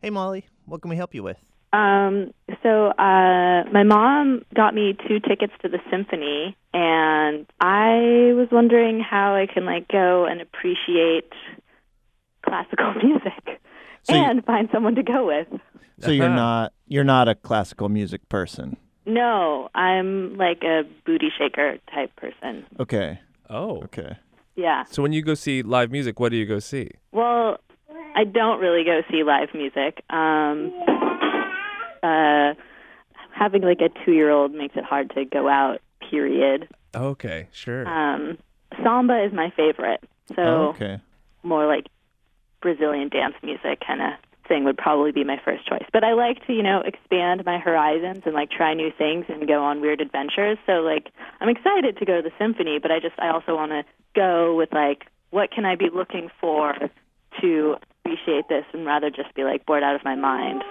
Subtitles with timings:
[0.00, 1.38] Hey, Molly, what can we help you with?
[1.72, 8.48] Um, so uh, my mom got me two tickets to the symphony, and I was
[8.50, 11.30] wondering how I can like go and appreciate
[12.44, 13.60] classical music
[14.04, 15.60] So you- and find someone to go with.
[16.00, 16.36] So you're Uh-huh.
[16.36, 18.76] not you're not a classical music person.
[19.04, 22.64] No, I'm like a booty shaker type person.
[22.78, 23.18] Okay.
[23.50, 23.82] Oh.
[23.84, 24.16] Okay.
[24.54, 24.84] Yeah.
[24.84, 26.90] So when you go see live music, what do you go see?
[27.10, 27.58] Well,
[28.18, 30.02] I don't really go see live music.
[30.10, 30.72] Um,
[32.02, 32.54] uh,
[33.32, 35.80] having like a two-year-old makes it hard to go out.
[36.10, 36.66] Period.
[36.96, 37.86] Okay, sure.
[37.86, 38.38] Um,
[38.82, 40.02] samba is my favorite.
[40.34, 40.98] So Oh, okay.
[41.44, 41.86] more like
[42.60, 44.14] Brazilian dance music kind of
[44.48, 45.84] thing would probably be my first choice.
[45.92, 49.46] But I like to, you know, expand my horizons and like try new things and
[49.46, 50.58] go on weird adventures.
[50.66, 53.70] So like I'm excited to go to the symphony, but I just I also want
[53.70, 53.84] to
[54.16, 56.74] go with like what can I be looking for
[57.42, 60.62] to appreciate this and rather just be like bored out of my mind.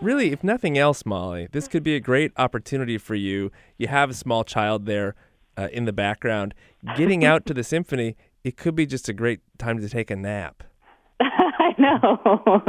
[0.00, 3.52] Really, if nothing else, Molly, this could be a great opportunity for you.
[3.78, 5.14] You have a small child there
[5.56, 6.54] uh, in the background.
[6.96, 10.16] Getting out to the symphony, it could be just a great time to take a
[10.16, 10.64] nap.
[11.20, 12.62] I know.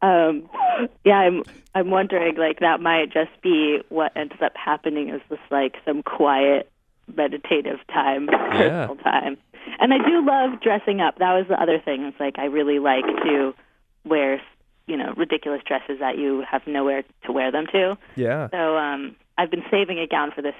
[0.02, 0.48] um,
[1.04, 1.42] yeah, I'm.
[1.76, 6.04] I'm wondering, like, that might just be what ends up happening is this like some
[6.04, 6.70] quiet,
[7.16, 9.36] meditative time, personal time.
[9.78, 11.18] And I do love dressing up.
[11.18, 12.04] That was the other thing.
[12.04, 13.54] It's like I really like to
[14.04, 14.40] wear,
[14.86, 17.96] you know, ridiculous dresses that you have nowhere to wear them to.
[18.16, 18.48] Yeah.
[18.50, 20.54] So um, I've been saving a gown for this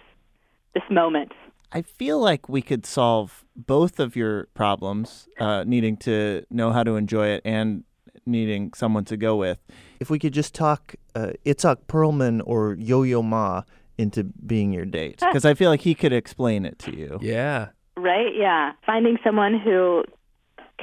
[0.74, 1.32] this moment.
[1.72, 6.84] I feel like we could solve both of your problems, uh, needing to know how
[6.84, 7.84] to enjoy it and
[8.26, 9.58] needing someone to go with.
[10.00, 13.62] If we could just talk uh, Itzhak Perlman or Yo-Yo Ma
[13.98, 17.18] into being your date, because I feel like he could explain it to you.
[17.20, 17.68] Yeah.
[17.96, 18.34] Right?
[18.34, 18.72] Yeah.
[18.84, 20.04] Finding someone who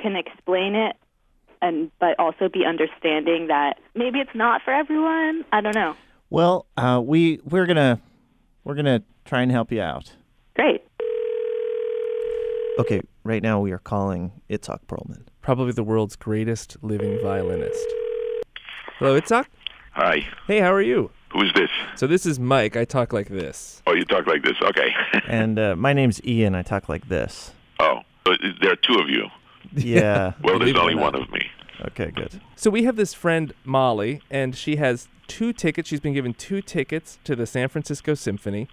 [0.01, 0.95] can explain it
[1.61, 5.45] and but also be understanding that maybe it's not for everyone.
[5.51, 5.95] I don't know.
[6.29, 7.99] Well, uh, we we're gonna
[8.63, 10.13] we're gonna try and help you out.
[10.55, 10.81] Great.
[12.79, 15.23] Okay, right now we are calling Itzhak Perlman.
[15.41, 17.85] Probably the world's greatest living violinist.
[18.97, 19.45] Hello, Itzhak.
[19.93, 21.11] Hi, Hey, how are you?
[21.33, 21.69] Who's this?
[21.95, 22.75] So this is Mike.
[22.75, 23.81] I talk like this.
[23.87, 24.55] Oh, you talk like this.
[24.61, 24.89] Okay.
[25.27, 26.55] And uh, my name's Ian.
[26.55, 27.51] I talk like this.
[27.79, 29.25] oh, but there are two of you.
[29.75, 30.33] Yeah.
[30.43, 31.49] Well, there's only one of me.
[31.87, 32.41] okay, good.
[32.55, 35.87] So we have this friend Molly, and she has two tickets.
[35.87, 38.67] She's been given two tickets to the San Francisco Symphony,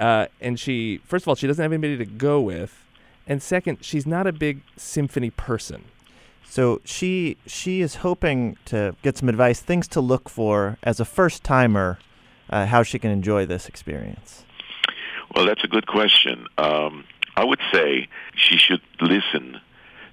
[0.00, 2.84] uh, and she first of all she doesn't have anybody to go with,
[3.26, 5.84] and second she's not a big symphony person.
[6.52, 11.06] So she she is hoping to get some advice, things to look for as a
[11.06, 11.98] first timer,
[12.50, 14.44] uh, how she can enjoy this experience.
[15.34, 16.46] Well, that's a good question.
[16.58, 17.04] Um,
[17.38, 19.62] I would say she should listen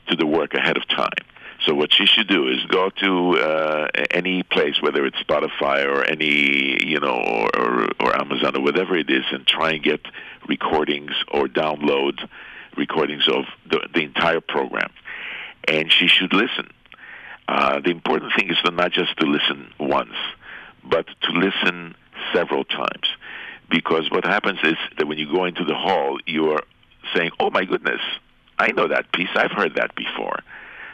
[0.08, 1.26] to the work ahead of time.
[1.66, 6.06] So what she should do is go to uh, any place, whether it's Spotify or
[6.06, 7.18] any, you know,
[7.54, 10.00] or, or, Amazon or whatever it is, and try and get
[10.48, 12.30] recordings or download
[12.78, 14.90] recordings of the, the entire program.
[15.70, 16.72] And she should listen.
[17.48, 20.16] Uh, the important thing is to not just to listen once,
[20.84, 21.96] but to listen
[22.34, 23.08] several times.
[23.70, 26.64] Because what happens is that when you go into the hall, you're
[27.16, 28.02] saying, "Oh my goodness,
[28.58, 29.30] I know that piece.
[29.36, 30.40] I've heard that before."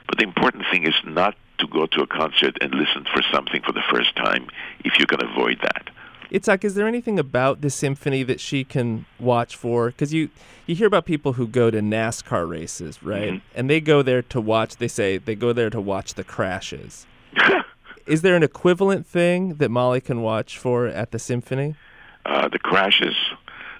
[0.08, 3.62] But the important thing is not to go to a concert and listen for something
[3.62, 4.47] for the first time
[4.84, 5.90] if you can avoid that.
[6.31, 9.88] Itzhak, is there anything about the symphony that she can watch for?
[9.88, 10.30] Because you
[10.66, 13.34] you hear about people who go to NASCAR races, right?
[13.34, 13.41] Mhm.
[13.53, 14.78] And they go there to watch.
[14.78, 17.06] They say they go there to watch the crashes.
[18.08, 21.75] Is there an equivalent thing that Molly can watch for at the symphony?
[22.25, 23.16] uh, the crashes.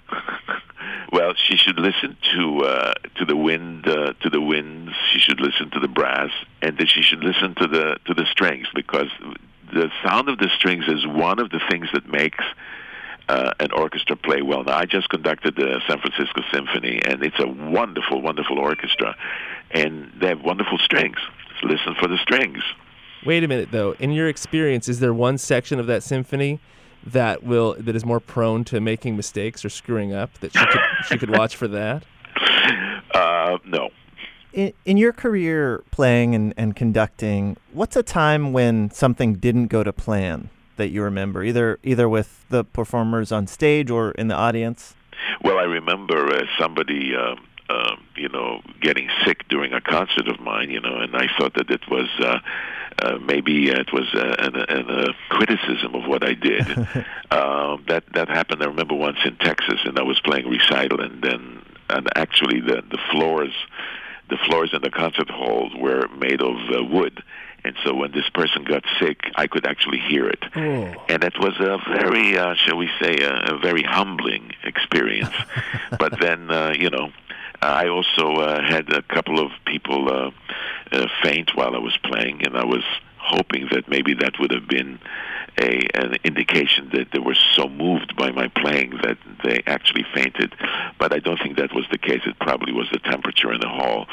[1.12, 4.92] well, she should listen to uh, to the wind, uh, to the winds.
[5.12, 6.30] She should listen to the brass,
[6.62, 9.10] and then she should listen to the to the strings because
[9.72, 12.44] the sound of the strings is one of the things that makes
[13.28, 14.64] uh, an orchestra play well.
[14.64, 19.16] Now, I just conducted the San Francisco Symphony, and it's a wonderful, wonderful orchestra,
[19.70, 21.16] and they have wonderful strings.
[21.60, 22.62] So listen for the strings.
[23.24, 23.92] Wait a minute, though.
[23.98, 26.60] In your experience, is there one section of that symphony
[27.04, 30.80] that will that is more prone to making mistakes or screwing up that she could
[31.08, 32.04] she could watch for that?
[33.14, 33.88] Uh, no.
[34.56, 39.84] In, in your career playing and, and conducting, what's a time when something didn't go
[39.84, 44.34] to plan that you remember, either either with the performers on stage or in the
[44.34, 44.94] audience?
[45.42, 50.40] Well, I remember uh, somebody, um, um, you know, getting sick during a concert of
[50.40, 52.38] mine, you know, and I thought that it was uh,
[53.02, 56.66] uh, maybe it was uh, an, an, a criticism of what I did.
[57.30, 58.62] um, that that happened.
[58.62, 62.82] I remember once in Texas, and I was playing recital, and then and actually the
[62.90, 63.52] the floors.
[64.28, 67.22] The floors in the concert hall were made of uh, wood,
[67.64, 70.44] And so when this person got sick, I could actually hear it.
[70.54, 71.04] Oh.
[71.08, 75.34] And it was a very, uh, shall we say, a, a very humbling experience.
[75.98, 77.10] but then, uh, you know,
[77.60, 80.30] I also uh, had a couple of people uh,
[80.92, 82.84] uh, faint while I was playing, and I was
[83.26, 84.98] hoping that maybe that would have been
[85.58, 90.54] a an indication that they were so moved by my playing that they actually fainted.
[90.98, 92.20] But I don't think that was the case.
[92.26, 94.06] It probably was the temperature in the hall.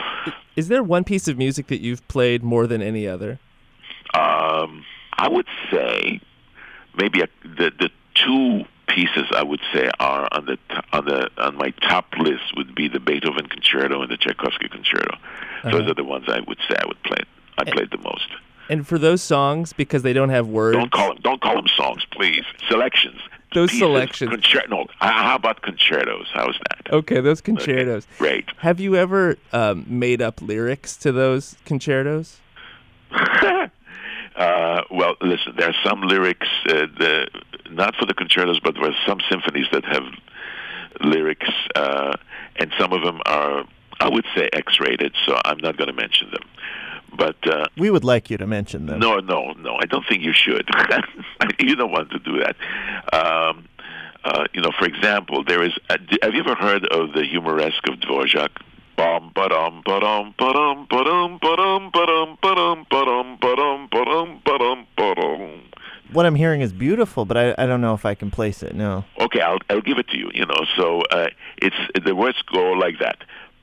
[0.55, 3.39] Is there one piece of music that you've played more than any other?
[4.13, 4.85] Um,
[5.17, 6.19] I would say
[6.97, 10.57] maybe a, the the two pieces I would say are on the
[10.91, 15.17] on the on my top list would be the Beethoven Concerto and the Tchaikovsky Concerto.
[15.63, 15.91] Those Uh-huh.
[15.91, 17.21] are the ones I would say I would play.
[17.57, 18.27] I played the most.
[18.69, 21.17] And for those songs, because they don't have words, Don't call them.
[21.21, 22.43] Don't call them songs, please.
[22.69, 23.19] Selections.
[23.53, 24.45] Those Pieces, selections.
[24.69, 26.27] No, how about concertos?
[26.33, 26.91] How's that?
[26.91, 28.07] okay, those concertos.
[28.17, 28.45] Great.
[28.57, 32.39] Have you ever um, made up lyrics to those concertos?
[33.11, 33.67] uh,
[34.89, 37.27] well, listen, there are some lyrics, uh, the,
[37.69, 40.03] not for the concertos, but there are some symphonies that have
[41.01, 42.13] lyrics, uh,
[42.55, 43.65] and some of them are,
[43.99, 46.43] I would say, X-rated, so I'm not going to mention them.
[47.17, 48.99] But uh, We would like you to mention them.
[48.99, 50.67] no, no, no, I don't think you should.
[51.59, 52.55] you don't want to do that.
[53.13, 53.67] Um,
[54.25, 55.73] uh, you know, for example, there is.
[55.89, 58.49] Uh, d- have you ever heard of the humoresque of Dvorak?
[58.95, 65.61] Bum ba-dum ba-dum ba-dum ba-dum ba-dum ba-dum ba-dum ba-dum ba-dum ba-dum ba-dum ba-dum.
[66.11, 68.75] What I'm hearing is beautiful, but I, I don't know if I can place it.
[68.75, 69.03] No.
[69.19, 70.29] Okay, I'll I'll give it to you.
[70.33, 71.75] You know, so uh, it's
[72.05, 73.17] the words go like that.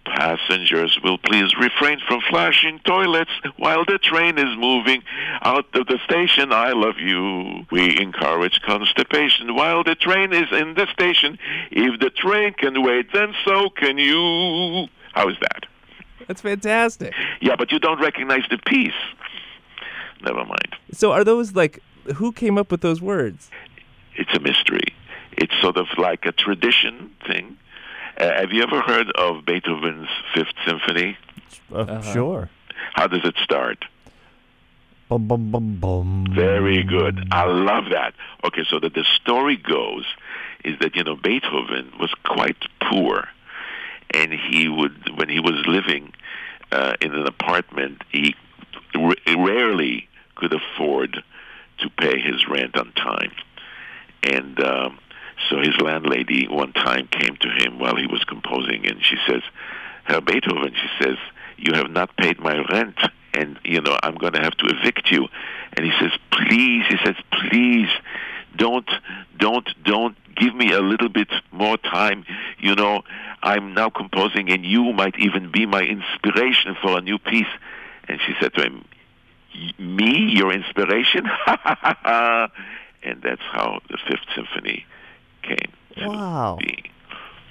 [0.05, 5.03] Passengers will please refrain from flashing toilets while the train is moving
[5.43, 6.53] out of the station.
[6.53, 7.67] I love you.
[7.71, 11.39] We encourage constipation while the train is in the station.
[11.71, 14.89] If the train can wait, then so can you.
[15.13, 15.67] How is that?
[16.27, 17.15] That's fantastic.
[17.41, 18.93] Yeah, but you don't recognize the piece.
[20.23, 20.77] Never mind.
[20.93, 21.83] So are those like
[22.17, 23.51] who came up with those words?
[24.17, 24.95] It's a mystery.
[25.33, 27.57] It's sort of like a tradition thing.
[28.21, 31.17] Uh, have you ever heard of Beethoven's Fifth Symphony?
[31.73, 32.13] Uh, Uh-huh.
[32.13, 32.51] Sure.
[32.95, 33.85] How does it start?
[35.09, 36.27] Bum bum bum bum.
[36.31, 37.27] Very good.
[37.33, 38.13] I love that.
[38.45, 40.05] Okay, so that the story goes
[40.65, 43.27] is that you know Beethoven was quite poor,
[44.13, 46.13] and he would when he was living
[46.73, 48.35] uh, in an apartment, he
[48.95, 51.23] r- rarely could afford
[51.79, 53.33] to pay his rent on time,
[54.23, 54.99] and um,
[55.49, 59.43] so his landlady one time came to him while he was composing, and she says,
[60.05, 61.17] "Herr Beethoven," she says,
[61.57, 62.99] "you have not paid my rent."
[63.33, 65.29] And you know I'm going to have to evict you,
[65.77, 67.89] and he says, "Please," he says, "Please,
[68.57, 68.89] don't,
[69.39, 72.25] don't, don't give me a little bit more time.
[72.59, 73.03] You know,
[73.43, 77.53] I'm now composing, and you might even be my inspiration for a new piece."
[78.09, 78.85] And she said to him,
[79.79, 84.87] "Me, your inspiration?" and that's how the Fifth Symphony
[85.43, 86.09] came.
[86.09, 86.59] Wow.
[86.61, 86.91] be.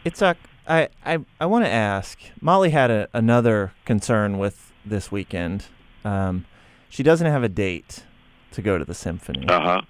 [0.06, 0.36] Itzhak,
[0.68, 2.20] I, I, I want to ask.
[2.42, 5.66] Molly had a, another concern with this weekend.
[6.06, 6.46] Um,
[6.90, 8.04] she doesn't have a date
[8.52, 9.48] to go to the symphony.
[9.48, 9.82] Uh huh.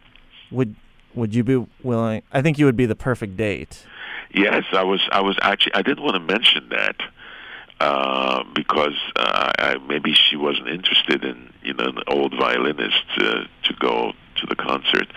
[0.51, 0.75] Would
[1.13, 2.23] Would you be willing?
[2.31, 3.85] I think you would be the perfect date.
[4.33, 5.07] Yes, I was.
[5.11, 5.73] I was actually.
[5.75, 6.95] I didn't want to mention that
[7.79, 13.45] uh, because uh, I, maybe she wasn't interested in you know an old violinist to
[13.63, 15.07] to go to the concert.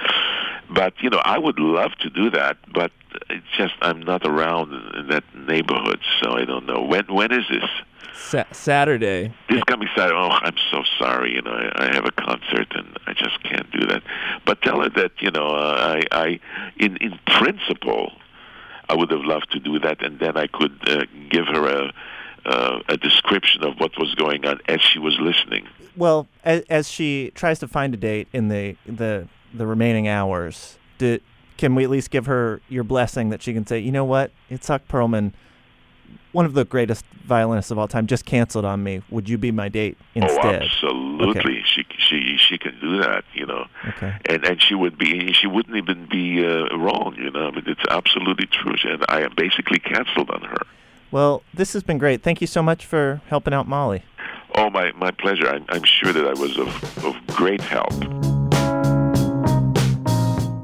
[0.75, 2.57] But you know, I would love to do that.
[2.73, 2.93] But
[3.31, 7.07] it's just I'm not around in, that neighborhood, so I don't know when.
[7.07, 7.69] When is this?
[8.15, 9.33] Sa- Saturday.
[9.49, 10.17] This coming Saturday.
[10.17, 11.35] Oh, I'm so sorry.
[11.35, 14.03] You know, I, I have a concert and I just can't do that.
[14.45, 16.41] But tell her that you know, uh, I, I,
[16.79, 18.13] in in principle,
[18.89, 21.93] I would have loved to do that, and then I could uh, give her a
[22.45, 25.67] uh, a description of what was going on as she was listening.
[25.97, 30.79] Well, as, as she tries to find a date in the the the remaining hours,
[30.99, 31.23] did,
[31.57, 34.31] can we at least give her your blessing that she can say, you know what,
[34.51, 35.33] Itzhak Perlman,
[36.33, 39.03] one of the greatest violinists of all time, just canceled on me.
[39.11, 40.45] Would you be my date instead?
[40.45, 40.63] Oh, instead?
[40.63, 41.63] absolutely.
[41.65, 43.25] She she she can do that.
[43.35, 43.67] You know.
[43.91, 44.15] Okay.
[44.27, 47.65] and and she would be she wouldn't even be uh, wrong you know I mean,
[47.67, 50.63] it's absolutely true and I am basically canceled on her
[51.11, 52.23] Well, this has been great.
[52.23, 54.03] Thank you so much for helping out Molly.
[54.57, 57.93] oh my my pleasure I'm, I'm sure that I was of, of great help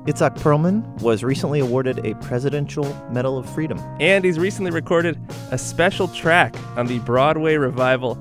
[0.09, 3.79] Itzhak Perlman was recently awarded a Presidential Medal of Freedom.
[4.01, 8.19] And he's recently recorded a special track on the Broadway revival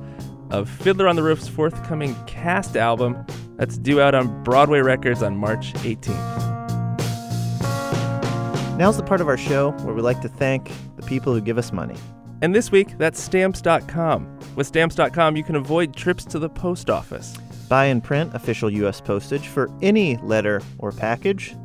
[0.49, 3.25] of Fiddler on the Roof's forthcoming cast album
[3.55, 6.17] that's due out on Broadway Records on March 18th.
[8.77, 11.57] Now's the part of our show where we like to thank the people who give
[11.57, 11.95] us money.
[12.41, 14.39] And this week, that's stamps.com.
[14.57, 17.37] With stamps.com, you can avoid trips to the post office.
[17.69, 18.99] buy and print official U.S.
[18.99, 21.55] postage for any letter or package.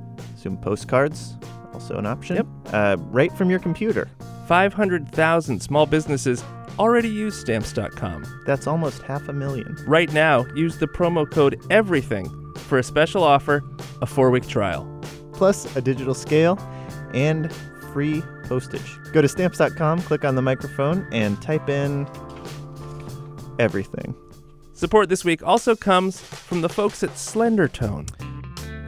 [0.50, 1.36] Postcards,
[1.72, 2.36] also an option.
[2.36, 2.46] Yep.
[2.72, 4.08] Uh, right from your computer.
[4.46, 6.44] 500,000 small businesses
[6.78, 8.24] already use stamps.com.
[8.46, 9.76] That's almost half a million.
[9.86, 13.62] Right now, use the promo code EVERYTHING for a special offer,
[14.00, 14.88] a four week trial.
[15.32, 16.58] Plus a digital scale
[17.14, 17.52] and
[17.92, 18.98] free postage.
[19.12, 22.06] Go to stamps.com, click on the microphone, and type in
[23.58, 24.14] everything.
[24.72, 28.08] Support this week also comes from the folks at Slendertone.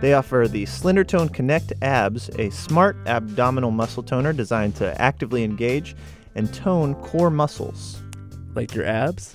[0.01, 5.97] They offer the Slendertone Connect Abs, a smart abdominal muscle toner designed to actively engage
[6.35, 8.03] and tone core muscles.
[8.55, 9.35] Like your abs?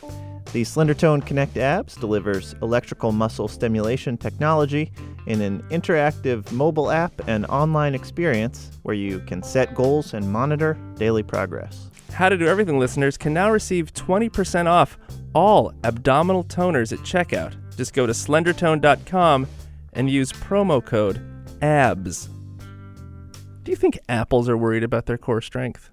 [0.51, 4.92] The Slendertone Connect Abs delivers electrical muscle stimulation technology
[5.28, 10.78] in an interactive mobile app and online experience where you can set goals and monitor
[10.96, 11.89] daily progress.
[12.12, 14.98] How to Do Everything listeners can now receive 20% off
[15.36, 17.56] all abdominal toners at checkout.
[17.78, 19.48] Just go to slendertone.com
[19.93, 21.22] and use promo code
[21.62, 22.29] ABS.
[23.63, 25.89] Do you think apples are worried about their core strength?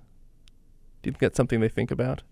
[1.03, 2.23] Do you think that's something they think about?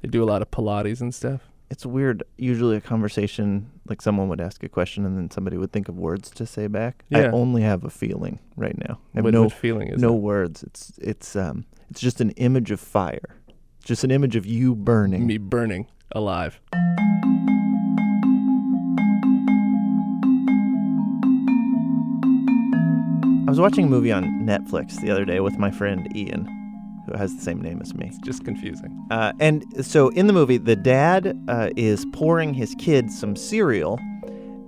[0.00, 1.42] They do a lot of Pilates and stuff.
[1.70, 2.22] It's weird.
[2.36, 5.96] Usually, a conversation like someone would ask a question and then somebody would think of
[5.96, 7.04] words to say back.
[7.08, 7.20] Yeah.
[7.20, 8.98] I only have a feeling right now.
[9.14, 10.18] I have What, no what feeling is no it?
[10.20, 10.62] words.
[10.64, 13.36] It's it's um it's just an image of fire.
[13.84, 15.26] Just an image of you burning.
[15.26, 16.60] Me burning alive.
[23.52, 26.46] Was watching a movie on Netflix the other day with my friend Ian,
[27.06, 28.06] who has the same name as me.
[28.06, 29.06] It's just confusing.
[29.10, 34.00] Uh, and so in the movie, the dad uh, is pouring his kid some cereal,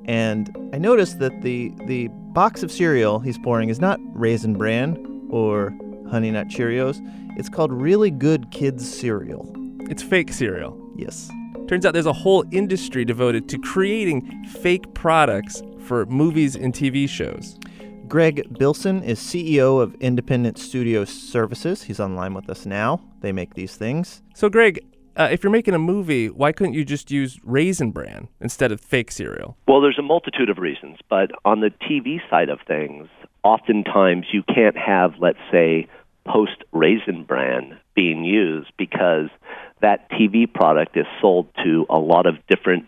[0.05, 5.29] and I noticed that the the box of cereal he's pouring is not Raisin Bran
[5.31, 5.73] or
[6.11, 7.01] Honey Nut Cheerios.
[7.39, 9.51] It's called Really Good Kids Cereal.
[9.89, 10.79] It's fake cereal.
[10.95, 11.31] Yes.
[11.69, 17.09] Turns out there's a whole industry devoted to creating fake products for movies and TV
[17.09, 17.59] shows.
[18.09, 21.85] Greg Bilson is CEO of Independent Studio Services.
[21.85, 23.01] He's online with us now.
[23.21, 24.23] They make these things.
[24.35, 24.85] So, Greg,
[25.17, 28.81] uh, if you're making a movie, why couldn't you just use Raisin Bran instead of
[28.81, 29.57] fake cereal?
[29.67, 33.09] Well, there's a multitude of reasons, but on the TV side of things,
[33.43, 35.89] oftentimes you can't have, let's say,
[36.27, 39.29] post raisin bran being used because
[39.81, 42.87] that TV product is sold to a lot of different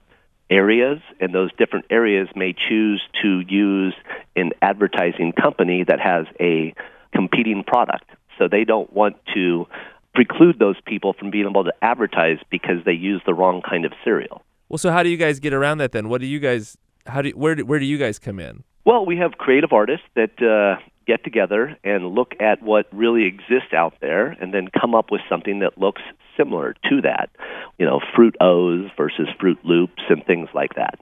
[0.51, 3.95] areas, and those different areas may choose to use
[4.37, 6.75] an advertising company that has a
[7.13, 8.09] competing product.
[8.39, 9.67] So they don't want to
[10.15, 13.93] preclude those people from being able to advertise because they use the wrong kind of
[14.05, 14.43] cereal.
[14.69, 16.09] Well, so how do you guys get around that then?
[16.09, 16.77] What do you guys?
[17.07, 18.65] How do where do, where do you guys come in?
[18.85, 23.73] Well, we have creative artists that uh, get together and look at what really exists
[23.73, 26.03] out there and then come up with something that looks
[26.37, 27.31] similar to that.
[27.79, 30.99] You know, Fruit O's versus Froot Loops and things like that.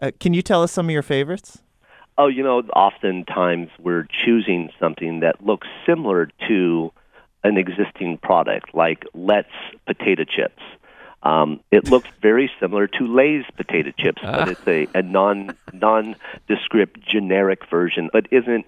[0.00, 1.58] Uh, can you tell us some of your favorites?
[2.16, 6.92] Oh, you know, oftentimes we're choosing something that looks similar to
[7.44, 9.52] an existing product, like Let's
[9.86, 10.62] potato chips.
[11.22, 17.00] Um, it looks very similar to Lay's potato chips, but it's a, a non nondescript
[17.00, 18.66] generic version, but isn't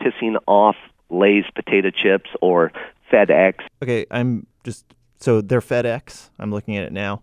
[0.00, 0.76] pissing off
[1.10, 2.72] Lay's potato chips or
[3.12, 3.54] FedEx.
[3.82, 4.84] Okay, I'm just
[5.22, 6.30] so they're FedEx.
[6.38, 7.22] I'm looking at it now.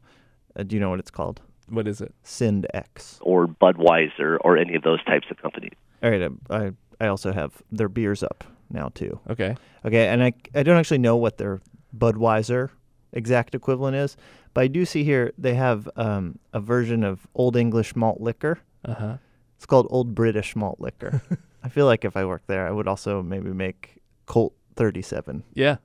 [0.56, 1.41] Uh, do you know what it's called?
[1.68, 2.13] What is it?
[2.24, 3.18] SindX.
[3.22, 5.74] or Budweiser or any of those types of companies.
[6.01, 9.20] All right, I I, I also have their beers up now too.
[9.29, 9.56] Okay.
[9.86, 11.62] Okay, and I I don't actually know what their
[11.96, 12.70] Budweiser
[13.13, 14.18] exact equivalent is,
[14.53, 18.60] but I do see here they have um, a version of Old English malt liquor.
[18.86, 19.18] Uh huh.
[19.58, 21.22] It's called Old British malt liquor.
[21.63, 25.44] I feel like if I worked there, I would also maybe make Colt 37.
[25.53, 25.77] Yeah.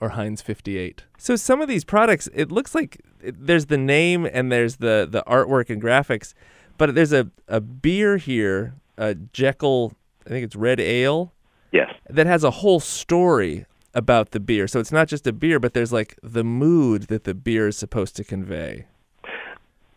[0.00, 1.04] Or Heinz 58.
[1.16, 5.08] So some of these products, it looks like it, there's the name and there's the,
[5.10, 6.34] the artwork and graphics,
[6.76, 9.94] but there's a, a beer here, a Jekyll,
[10.26, 11.32] I think it's Red Ale,
[11.72, 11.90] Yes.
[12.10, 14.68] that has a whole story about the beer.
[14.68, 17.78] So it's not just a beer, but there's like the mood that the beer is
[17.78, 18.86] supposed to convey.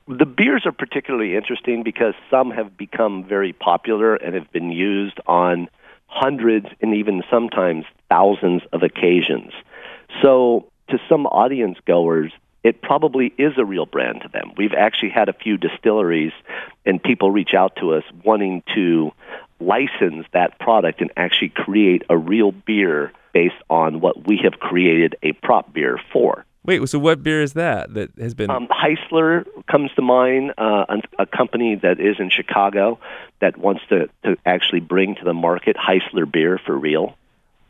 [0.08, 5.20] The beers are particularly interesting because some have become very popular and have been used
[5.28, 5.68] on
[6.08, 9.52] hundreds and even sometimes thousands of occasions.
[10.22, 12.32] So, to some audience goers,
[12.64, 14.52] it probably is a real brand to them.
[14.58, 16.34] We've actually had a few distilleries
[16.86, 19.12] and people reach out to us wanting to
[19.60, 25.16] license that product and actually create a real beer based on what we have created
[25.24, 26.46] a prop beer for.
[26.66, 28.50] Wait, so what beer is that that has been?
[28.50, 30.86] Um, Heisler comes to mind, uh,
[31.18, 33.00] a, company that is in Chicago
[33.40, 37.16] that wants to, to actually bring to the market Heisler beer for real.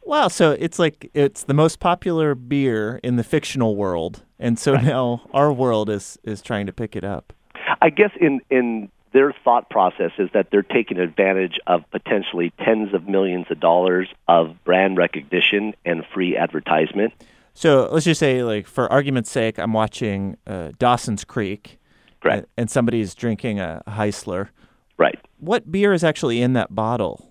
[0.09, 4.73] Wow, so it's like it's the most popular beer in the fictional world, and so
[4.75, 7.31] now our world is is trying to pick it up.
[7.79, 12.91] I guess in in their thought process is that they're taking advantage of potentially tens
[12.95, 17.13] of millions of dollars of brand recognition and free advertisement.
[17.53, 21.77] So let's just say, like for argument's sake, I'm watching uh, Dawson's Creek,
[22.19, 22.37] Correct.
[22.37, 24.49] and, and somebody's drinking a Heisler.
[24.97, 25.19] Right.
[25.37, 27.28] What beer is actually in that bottle?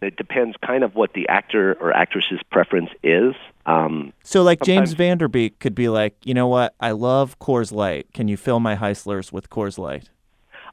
[0.00, 3.34] It depends kind of what the actor or actress's preference is.
[3.64, 6.74] Um, So, like James Van Der Beek could be like, you know what?
[6.80, 8.06] I love Coors Light.
[8.12, 10.10] Can you fill my Heislers with Coors Light?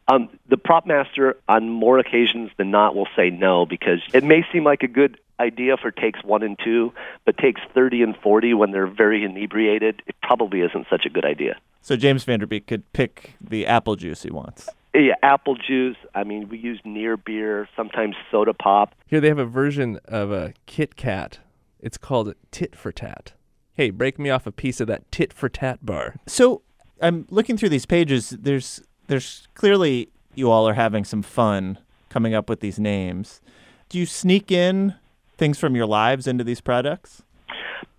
[0.10, 4.46] Um, the prop master, on more occasions than not, will say no because it may
[4.51, 6.94] seem like a good idea for takes one and two,
[7.25, 11.25] but takes 30 and 40 when they're very inebriated, it probably isn't such a good
[11.25, 11.58] idea.
[11.82, 14.70] So James Van Der Beek could pick the apple juice he wants.
[14.94, 15.98] Yeah, apple juice.
[16.14, 18.94] I mean, we use near beer, sometimes soda pop.
[19.08, 21.40] Here they have a version of a Kit Kat.
[21.80, 23.34] It's called Tit for Tat.
[23.74, 26.16] Hey, break me off a piece of that Tit for Tat bar.
[26.28, 26.62] So
[27.02, 28.30] I'm looking through these pages.
[28.30, 33.42] There's there's clearly you all are having some fun coming up with these names.
[33.90, 34.96] Do you sneak in
[35.38, 37.24] things from your lives into these products?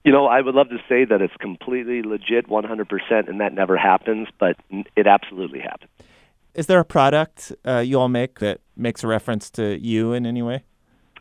[0.05, 3.77] You know, I would love to say that it's completely legit, 100%, and that never
[3.77, 4.57] happens, but
[4.97, 5.91] it absolutely happens.
[6.55, 10.25] Is there a product uh, you all make that makes a reference to you in
[10.25, 10.63] any way?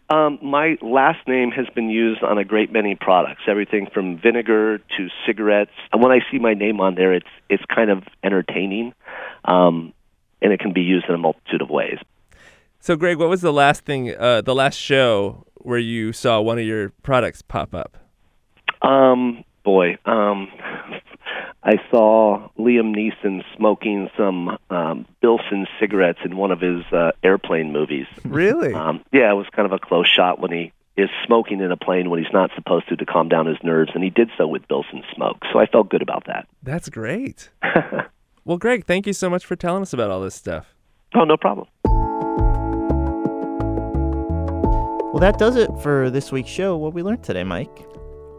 [0.09, 4.77] Um, my last name has been used on a great many products, everything from vinegar
[4.77, 5.71] to cigarettes.
[5.91, 8.93] And when I see my name on there, it's it's kind of entertaining,
[9.45, 9.93] um,
[10.41, 11.97] and it can be used in a multitude of ways.
[12.79, 16.59] So, Greg, what was the last thing, uh, the last show where you saw one
[16.59, 17.97] of your products pop up?
[18.81, 20.49] Um, boy, um,
[21.65, 27.71] I saw Liam Neeson smoking some um, Bilson cigarettes in one of his uh, airplane
[27.71, 28.05] movies.
[28.25, 28.73] Really?
[28.73, 31.77] Um, yeah, it was kind of a close shot when he is smoking in a
[31.77, 34.45] plane when he's not supposed to to calm down his nerves, and he did so
[34.45, 35.37] with Bilson smoke.
[35.51, 36.47] So I felt good about that.
[36.61, 37.49] That's great.
[38.45, 40.75] well, Greg, thank you so much for telling us about all this stuff.
[41.15, 41.67] Oh, no problem.
[45.13, 46.75] Well, that does it for this week's show.
[46.75, 47.85] What we learned today, Mike?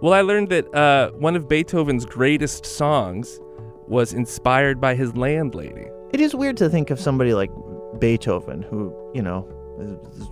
[0.00, 3.40] Well, I learned that uh, one of Beethoven's greatest songs
[3.86, 5.86] was inspired by his landlady.
[6.12, 7.50] It is weird to think of somebody like
[7.98, 9.48] Beethoven, who you know,
[9.80, 10.28] is-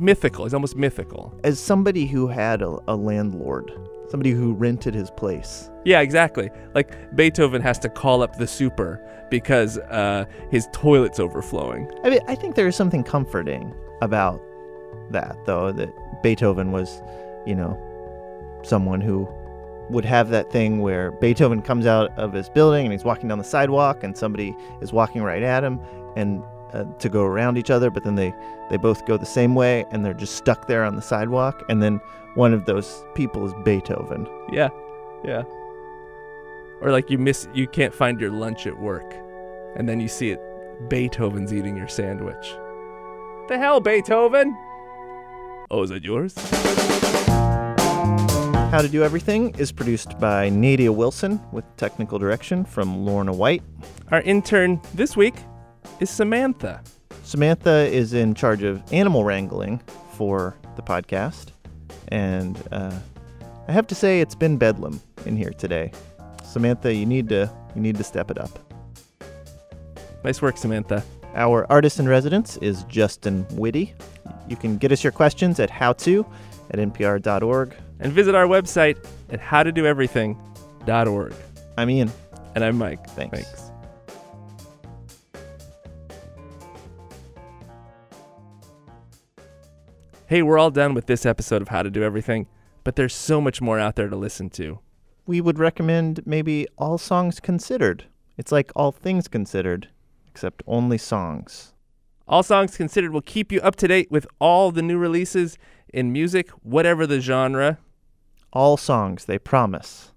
[0.00, 0.44] Mythical.
[0.44, 1.32] He's almost mythical.
[1.44, 3.70] as somebody who had a, a landlord,
[4.08, 5.70] somebody who rented his place.
[5.84, 6.50] Yeah, exactly.
[6.74, 11.88] Like Beethoven has to call up the super because uh, his toilet's overflowing.
[12.02, 14.40] I mean, I think there is something comforting about
[15.12, 17.00] that, though, that Beethoven was,
[17.46, 17.78] you know,
[18.66, 19.28] someone who
[19.90, 23.38] would have that thing where Beethoven comes out of his building and he's walking down
[23.38, 25.80] the sidewalk and somebody is walking right at him
[26.16, 28.34] and uh, to go around each other, but then they,
[28.68, 31.64] they both go the same way and they're just stuck there on the sidewalk.
[31.68, 32.00] And then
[32.34, 34.26] one of those people is Beethoven.
[34.52, 34.68] Yeah,
[35.24, 35.44] yeah.
[36.80, 39.14] Or like you miss, you can't find your lunch at work,
[39.76, 40.40] and then you see it.
[40.90, 42.54] Beethoven's eating your sandwich.
[43.48, 44.54] The hell, Beethoven?
[45.70, 46.34] Oh, is that yours?
[48.76, 53.62] How to Do Everything is produced by Nadia Wilson with technical direction from Lorna White.
[54.10, 55.34] Our intern this week
[55.98, 56.82] is Samantha.
[57.22, 59.78] Samantha is in charge of animal wrangling
[60.12, 61.52] for the podcast,
[62.08, 62.92] and uh,
[63.66, 65.90] I have to say it's been bedlam in here today.
[66.44, 68.74] Samantha, you need to you need to step it up.
[70.22, 71.02] Nice work, Samantha.
[71.34, 73.94] Our artist in residence is Justin Whitty.
[74.50, 76.30] You can get us your questions at howto
[76.70, 77.74] at npr.org.
[78.00, 81.34] And visit our website at howtodoeverything.org.
[81.78, 82.10] I'm Ian.
[82.54, 83.06] And I'm Mike.
[83.10, 83.38] Thanks.
[83.38, 83.62] Thanks.
[90.26, 92.48] Hey, we're all done with this episode of How to Do Everything,
[92.82, 94.80] but there's so much more out there to listen to.
[95.24, 98.06] We would recommend maybe all songs considered.
[98.36, 99.88] It's like all things considered,
[100.26, 101.74] except only songs.
[102.28, 105.56] All Songs Considered will keep you up to date with all the new releases
[105.94, 107.78] in music, whatever the genre.
[108.56, 110.12] All songs, they promise.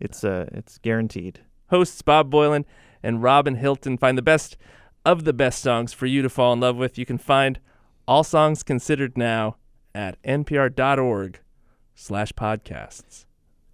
[0.00, 1.42] It's uh, it's guaranteed.
[1.68, 2.64] Hosts Bob Boilen
[3.00, 4.56] and Robin Hilton find the best
[5.04, 6.98] of the best songs for you to fall in love with.
[6.98, 7.60] You can find
[8.08, 9.54] All Songs Considered now
[9.94, 11.38] at npr.org
[11.94, 13.24] slash podcasts.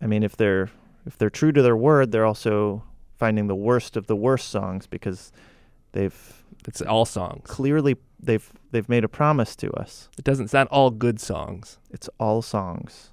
[0.02, 0.68] I mean, if they're
[1.06, 2.82] if they're true to their word, they're also
[3.16, 5.32] finding the worst of the worst songs because
[5.92, 7.48] they've It's all songs.
[7.48, 10.10] clearly they've they've made a promise to us.
[10.18, 11.78] It doesn't sound all good songs.
[11.90, 13.10] It's all songs.